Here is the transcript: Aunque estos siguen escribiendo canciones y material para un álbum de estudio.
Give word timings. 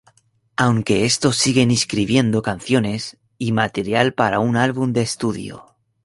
Aunque 0.55 1.05
estos 1.05 1.35
siguen 1.37 1.69
escribiendo 1.69 2.41
canciones 2.41 3.17
y 3.37 3.51
material 3.51 4.15
para 4.15 4.39
un 4.39 4.57
álbum 4.57 4.93
de 4.93 5.03
estudio. 5.03 5.75